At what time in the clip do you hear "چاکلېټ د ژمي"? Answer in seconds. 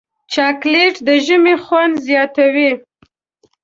0.33-1.55